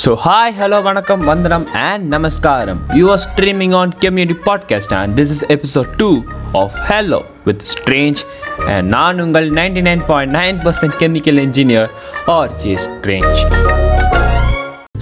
[0.00, 5.32] So hi hello வணக்கம் வந்தனம் and நமஸ்காரம் you are streaming on community podcast and this
[5.32, 6.08] is episode two
[6.60, 8.20] of Hello with Strange
[8.68, 11.88] and நான் உங்கள் ninety nine point nine percent chemical engineer
[12.34, 13.42] R J Strange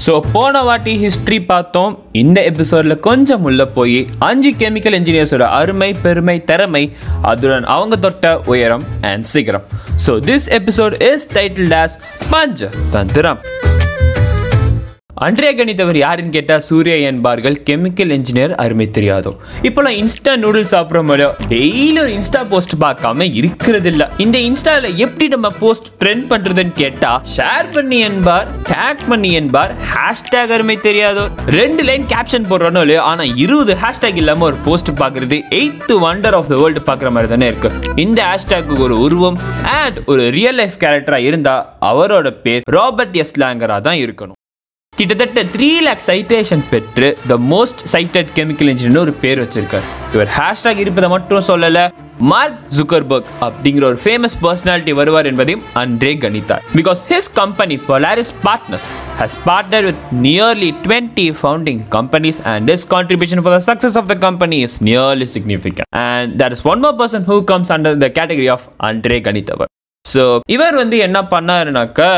[0.04, 6.36] so போன வாட்டி history பார்த்தோம் இந்த எபிசோடில் கொஞ்சம் உள்ள போய் அஞ்சு கெமிக்கல் இன்ஜினியர்ஸோட அருமை பெருமை
[6.44, 6.84] திறமை
[7.24, 9.64] அதுடன் அவங்க தொட்ட உயரம் அண்ட் சீக்கிரம்
[10.06, 11.96] so this episode is titled as
[12.90, 13.40] Panchatantram
[15.26, 17.56] அன்றைய கணித்தவர் யாருன்னு கேட்டால் சூர்யா என்பார்கள்.
[17.68, 19.30] கெமிக்கல் இன்ஜினியர் அருமை தெரியாதோ.
[19.68, 25.26] இப்போலாம் இன்ஸ்டா நூடுல்ஸ் சாப்பிட்ற மாதிரியோ டெய்லி ஒரு இன்ஸ்டா போஸ்ட் பார்க்காம இருக்கிறது இல்லை இந்த இன்ஸ்டாவில் எப்படி
[25.34, 31.24] நம்ம போஸ்ட் ட்ரெண்ட் பண்ணுறதுன்னு கேட்டால் ஷேர் பண்ணி என்பார் டேக் பண்ணி என்பார் ஹேஷ்டேக் அருமை தெரியாதோ.
[31.58, 36.50] ரெண்டு லைன் கேப்ஷன் போடுறோனோ இல்லையோ ஆனால் இருபது ஹேஷ்டேக் இல்லாமல் ஒரு போஸ்ட் பார்க்குறது eighth wonder of
[36.54, 37.70] the world பார்க்குற மாதிரி தானே இருக்கு.
[38.06, 39.38] இந்த ஹேஷ்டேக்கு ஒரு உருவம்
[39.82, 44.37] அண்ட் ஒரு ரியல் லைஃப் கேரக்டராக இருந்தால் அவரோட பேர் ராபர்ட் எஸ்லாங்கராக தான் இருக்கணும்.
[44.98, 50.80] கிட்டத்தட்ட த்ரீ லேக் சைட்டேஷன் பெற்று த மோஸ்ட் சைட்டட் கெமிக்கல் இன்ஜினியர்னு ஒரு பேர் வச்சிருக்கார் இவர் ஹேஷ்டாக்
[50.84, 51.84] இருப்பதை மட்டும் சொல்லலை
[52.22, 58.88] மார்க் ஜுக்கர்பர்க் அப்படிங்கிற ஒரு ஃபேமஸ் பர்சனாலிட்டி வருவார் என்பதையும் அன்றே கணித்தார் because his company Polaris partners
[59.20, 64.16] has partner with nearly twenty founding companies and is contribution for the success of the
[64.26, 68.50] company is nearly significant and that is one more person who comes under the category
[68.56, 69.72] of அன்றே கணித்தவர்
[70.04, 72.10] so இவர் வந்து என்ன பண்ணாருனாக்கா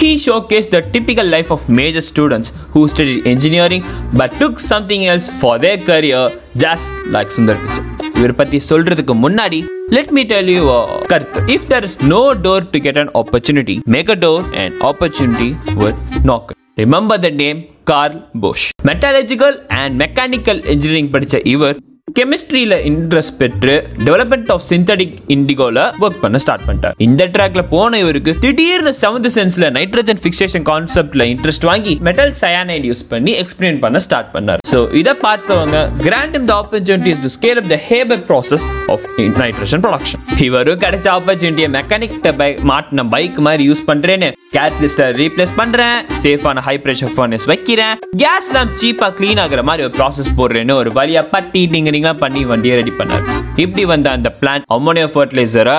[0.00, 0.10] he
[0.46, 3.84] showcase the typical life of major students who study engineering
[4.16, 9.60] but took something else for their career just like Sundar Pichai இவர் பத்தி சொல்றதுக்கு முன்னாடி
[9.88, 10.62] let me tell you
[11.06, 11.40] கருத்து.
[11.54, 16.00] If there is no door to get an opportunity make a door and opportunity will
[16.24, 16.44] knock.
[16.76, 21.78] Remember the name Carl Bosch metallurgical and mechanical engineering படித்த இவர்
[22.18, 23.74] கெமிஸ்ட்ரியில interest பெற்று
[24.06, 26.94] development of synthetic இண்டிகோல work பண்ண start பண்ணிட்டார்.
[27.06, 33.04] இந்த ட்ராக்ல போன இவருக்கு திடீர்னு செவன்த் சென்ஸ்ல நைட்ரஜன் ஃபிக்சேஷன் கான்செப்ட்ல இன்ட்ரெஸ்ட் வாங்கி மெட்டல் சயானைட் யூஸ்
[33.12, 34.62] பண்ணி எக்ஸ்பிளைன் பண்ண ஸ்டார்ட் பண்ணார்.
[34.72, 39.06] ஸோ இதை பார்த்தவங்க கிராண்ட் இந்த opportunities to scale up the Haber process of
[39.42, 44.28] nitrogen production இவரும் கிடைச்ச ஆப்பர்ச்சுனிட்டியை மெக்கானிக்கிட்ட பைக் மாட்டின பைக் மாதிரி யூஸ் பண்றேன்னு.
[44.56, 45.96] கேட்லிஸ்ட ரீப்ளேஸ் பண்றேன்.
[46.22, 47.96] சேஃபான ஹை பிரஷர் ஃபர்னஸ் வைக்கிறேன்.
[48.22, 52.76] கேஸ்லாம் சீப்பாக சீப்பா க்ளீன் ஆகுற மாதிரி ஒரு ப்ராசஸ் போடுறேன்னு ஒரு வழியா பட்டி டிங்கரிங்லாம் பண்ணி வண்டியை
[52.80, 53.26] ரெடி பண்ணார்.
[53.64, 55.78] இப்படி வந்த அந்த பிளான் அம்மோனியா ஃபர்டிலைசரை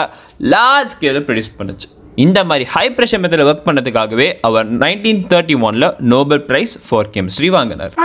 [0.53, 1.89] லார்ஜ் ஸ்கேலில் ப்ரொடியூஸ் பண்ணுச்சு.
[2.25, 7.51] இந்த மாதிரி ஹை ப்ரெஷர் மெத்தடில் ஒர்க் பண்ணதுக்காகவே அவர் நைன்டீன் தேர்ட்டி ஒன்ல நோபல் பிரைஸ் ஃபார் கெமிஸ்ட்ரி
[7.57, 7.95] வாங்கினார்.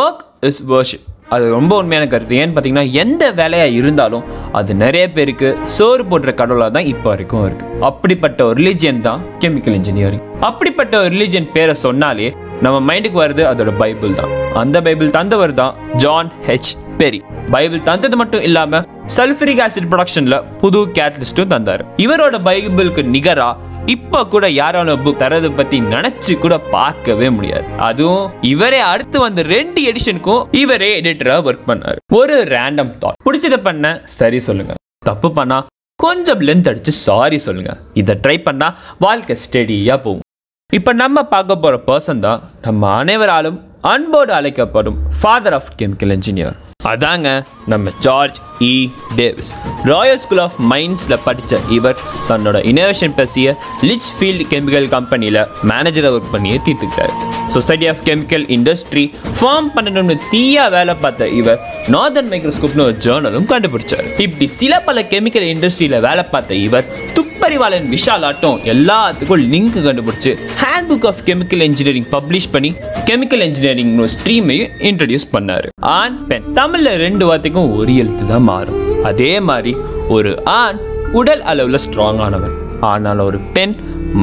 [0.00, 2.34] ஒர்க் இஸ் வர்ஷிப் அது ரொம்ப உண்மையான கருத்து.
[2.40, 4.24] ஏன்னு பார்த்தீங்கன்னா எந்த வேலையாக இருந்தாலும்
[4.58, 9.76] அது நிறைய பேருக்கு சோறு போடுற கடவுளாக தான் இப்போ வரைக்கும் இருக்குது அப்படிப்பட்ட ஒரு ரிலீஜியன் தான் கெமிக்கல்
[9.78, 12.28] இன்ஜினியரிங் அப்படிப்பட்ட ஒரு ரிலீஜியன் பேரை சொன்னாலே
[12.64, 14.32] நம்ம மைண்டுக்கு வருது அதோட பைபிள் தான்.
[14.62, 17.20] அந்த பைபிள் தந்தவர் தான் ஜான் ஹெச் பெரி
[17.56, 18.86] பைபிள் தந்தது மட்டும் இல்லாமல்
[19.16, 21.84] சல்ஃபரிக் ஆசிட் ப்ரொடக்ஷனில் புது கேட்லிஸ்ட்டும் தந்தார்.
[22.06, 27.64] இவரோட பைபிளுக்கு நிகராக இப்போ கூட யாராலும் புக் தரது பத்தி நினைச்சு கூட பார்க்கவே முடியாது.
[27.88, 31.98] அதுவும் இவரே அடுத்து வந்த ரெண்டு எடிஷனுக்கும் இவரே எடிட்டரா ஒர்க் பண்ணாரு.
[32.18, 34.74] ஒரு ரேண்டம் தாட் பிடிச்சத பண்ண சரி சொல்லுங்க.
[35.10, 35.58] தப்பு பண்ணா
[36.04, 37.74] கொஞ்சம் லென்த் அடிச்சு சாரி சொல்லுங்க.
[37.92, 40.26] இதை ட்ரை பண்ணா வாழ்க்கை ஸ்டெடியா போகும்.
[40.70, 46.56] இப்போ நம்ம பார்க்க போற பர்சன் தான் நம்ம அனைவராலும் அன்போடு அழைக்கப்படும் ஃபாதர் ஆஃப் கெமிக்கல் இன்ஜினியர்
[46.90, 49.50] அதாங்க நம்ம George E Davis.
[49.84, 51.98] Royal School of மைன்ஸில் படித்த இவர்
[52.28, 57.12] தன்னோட இனோவேஷன் பேசிய லிச் ஃபீல்டு கெமிக்கல் கம்பெனியில் மேனேஜராக ஒர்க் பண்ணியே தீர்த்துக்கிட்டார்.
[57.48, 59.04] Society of Chemical Industry
[59.40, 64.06] form பண்ணணும்னு தீயா வேலை பார்த்த இவர் நார்தன் மைக்ரோஸ்கோப்னு ஒரு ஜேர்னலும் கண்டுபிடிச்சார்.
[64.18, 66.88] இப்படி சில பல கெமிக்கல் இண்டஸ்ட்ரியில் வேலை பார்த்த இவர்
[67.18, 70.34] துப்பறிவாளன் விஷால் ஆட்டம் எல்லாத்துக்கும் லிங்க் கண்டுபிடிச்சு
[70.90, 72.72] handbook of chemical engineering publish பண்ணி
[73.10, 75.68] கெமிக்கல் இன்ஜினியரிங் ஸ்ட்ரீமையும் இன்ட்ரடியூஸ் பண்ணார்.
[75.90, 76.44] ஆண் பெண்.
[76.58, 78.76] தமிழ்ல ரெண்டு வார்த்தைக்கும் ஒரு எழுத்து தான் மாறும்.
[79.08, 79.72] அதே மாதிரி
[80.16, 80.78] ஒரு ஆண்
[81.20, 82.54] உடல் அளவில் ஸ்ட்ராங்கானவன்
[82.90, 83.74] ஆனால் ஒரு பெண்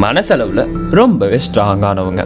[0.03, 0.63] மனசளவில்
[0.99, 2.23] ரொம்பவே ஸ்ட்ராங் ஆனவங்க.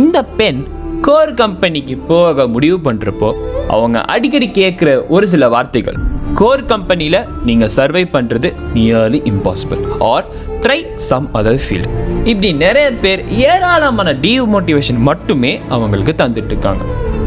[0.00, 0.62] இந்த பெண்
[1.06, 3.30] கோர் கம்பெனிக்கு போக முடிவு பண்ணுறப்போ
[3.76, 5.98] அவங்க அடிக்கடி கேட்குற ஒரு சில வார்த்தைகள்.
[6.34, 10.26] கோர் கம்பெனியில் நீங்கள் சர்வை பண்ணுறது nearly impossible or
[10.64, 10.80] try
[11.10, 11.92] some other field
[12.30, 16.84] இப்படி நிறைய பேர் ஏராளமான டீமோட்டிவேஷன் மட்டுமே அவங்களுக்கு தந்துட்டு இருக்காங்க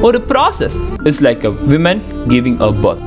[0.07, 0.77] ஒரு process
[1.11, 3.03] is like a women giving a birth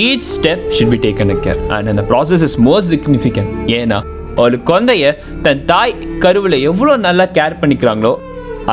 [0.00, 3.98] each step should be taken a care and அந்த ப்ராசஸ் இஸ் மோஸ்ட் சிக்னிஃபிகன்ட் ஏன்னா
[4.38, 5.06] ஒரு குழந்தைய
[5.42, 8.12] தன் தாய் கருவில் எவ்வளோ நல்லா கேர் பண்ணிக்கிறாங்களோ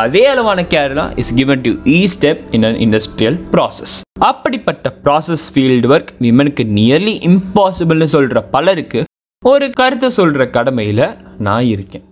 [0.04, 5.48] அதே அளவான கேர் தான் is given to each step in an industrial process அப்படிப்பட்ட ப்ராசஸ்
[5.54, 9.02] ஃபீல்டு ஒர்க் விமனுக்கு நியர்லி இம்பாசிபிள்னு சொல்கிற பலருக்கு
[9.44, 11.06] ஒரு கருத்தை சொல்கிற கடமையில்
[11.40, 12.06] நான் இருக்கேன்.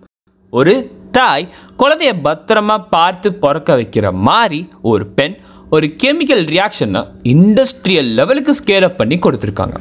[0.54, 0.74] ஒரு
[1.12, 1.46] தாய்
[1.80, 4.60] குழந்தைய பத்திரமா பார்த்து பிறக்க வைக்கிற மாதிரி
[4.92, 5.36] ஒரு பெண்
[5.70, 7.02] ஒரு கெமிக்கல் ரியாக்ஷனை
[7.34, 9.78] இண்டஸ்ட்ரியல் லெவலுக்கு ஸ்கேல் அப் பண்ணி கொடுத்துருக்காங்க.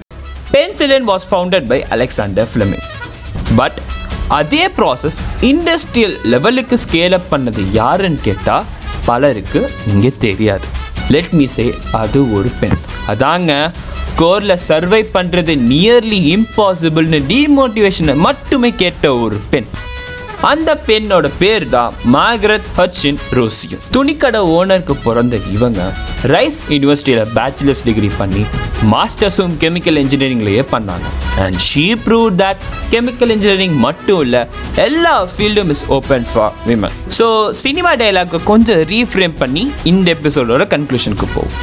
[0.53, 2.87] Penicillin was founded by Alexander Fleming
[3.61, 3.79] but
[4.39, 5.19] அதே ப்ராசஸ்
[5.51, 8.69] இண்டஸ்ட்ரியல் லெவலுக்கு ஸ்கேல் அப் பண்ணது யாருன்னு கேட்டால்
[9.05, 9.63] பலருக்கு
[9.93, 10.67] இங்கே தெரியாது.
[11.15, 11.67] லெட் மீ சே
[12.03, 12.79] அது ஒரு பெண்.
[13.13, 13.53] அதாங்க
[14.17, 19.71] கோரில் சர்வை பண்ணுறது நியர்லி இம்பாசிபிள்னு டிமோட்டிவேஷனை மட்டுமே கேட்ட ஒரு பெண்.
[20.45, 25.81] அந்த பெண்ணோட பேர் தான் மார்கரெட் ஹட்சின் ரோசியோ துணிக்கடை ஓனருக்கு பிறந்த இவங்க
[26.27, 28.43] ரைஸ் யூனிவர்சிட்டியில் பேச்சுலர்ஸ் டிகிரி பண்ணி
[28.93, 31.07] மாஸ்டர்ஸும் கெமிக்கல் இன்ஜினியரிங்லேயே பண்ணாங்க.
[31.39, 34.43] And she prove that chemical engineering மட்டும் இல்லை
[34.79, 37.29] எல்லா ஃபீல்டும் is open for women so
[37.63, 41.57] cinema டைலாக்கை கொஞ்சம் ரீஃப்ரேம் பண்ணி இந்த எபிசோடோட கன்க்ளூஷனுக்கு போகும்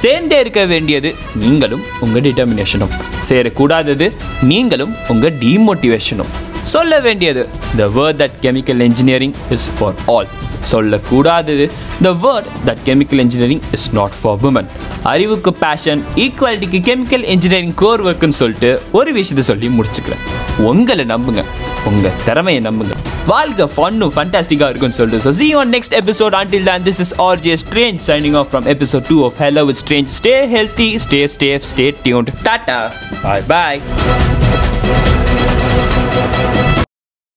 [0.00, 2.94] சேர்ந்தே இருக்க வேண்டியது நீங்களும் உங்கள் டிட்டர்மினேஷனும்
[3.28, 4.08] சேரக்கூடாதது
[4.44, 6.32] நீங்களும் உங்கள் டீமோட்டிவேஷனும்
[6.62, 7.48] சொல்ல வேண்டியது.
[7.76, 10.28] The word that chemical engineering is for all
[10.72, 11.70] சொல்லக்கூடாதது.
[12.02, 14.68] The word that chemical engineering is not for women
[15.02, 20.22] அறிவுக்கு பேஷன் ஈக்குவாலிட்டிக்கு கெமிக்கல் இன்ஜினியரிங் கோர் ஒர்க்குன்னு சொல்லிட்டு ஒரு விஷயத்தை சொல்லி முடிச்சுக்கிறேன்.
[20.70, 21.44] உங்களை நம்புங்க.
[21.90, 22.96] உங்கள் திறமையை நம்புங்க.
[23.26, 25.24] வாழ்க ஃபன்னும் ஃபண்டாஸ்டிக்காக இருக்கும்னு சொல்லிட்டு.
[25.26, 29.04] So see on next episode until then this is RJ Strange signing off from episode
[29.10, 32.30] 2 of Hello with Strange stay healthy stay safe stay tuned.
[32.48, 32.78] Tata
[33.24, 33.80] bye bye